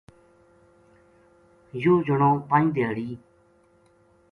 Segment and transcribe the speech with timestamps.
[1.81, 3.09] یوہ جنو پنج دھیاڑی